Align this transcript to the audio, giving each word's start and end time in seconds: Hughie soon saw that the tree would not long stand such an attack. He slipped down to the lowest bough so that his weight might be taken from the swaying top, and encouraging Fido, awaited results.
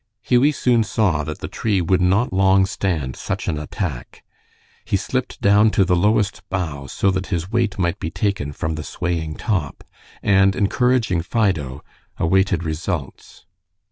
Hughie 0.23 0.51
soon 0.51 0.83
saw 0.83 1.23
that 1.25 1.41
the 1.41 1.47
tree 1.47 1.79
would 1.79 2.01
not 2.01 2.33
long 2.33 2.65
stand 2.65 3.15
such 3.15 3.47
an 3.47 3.59
attack. 3.59 4.23
He 4.83 4.97
slipped 4.97 5.39
down 5.41 5.69
to 5.77 5.85
the 5.85 5.95
lowest 5.95 6.41
bough 6.49 6.87
so 6.87 7.11
that 7.11 7.27
his 7.27 7.51
weight 7.51 7.77
might 7.77 7.99
be 7.99 8.09
taken 8.09 8.51
from 8.51 8.73
the 8.73 8.83
swaying 8.83 9.35
top, 9.35 9.83
and 10.23 10.55
encouraging 10.55 11.21
Fido, 11.21 11.83
awaited 12.17 12.63
results. 12.63 13.45